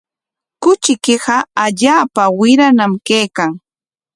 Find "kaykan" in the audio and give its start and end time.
3.07-3.51